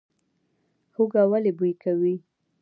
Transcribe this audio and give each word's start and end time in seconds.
هوږه 0.95 1.23
ولې 1.31 1.51
بوی 1.57 1.73
کوي؟ 1.83 2.15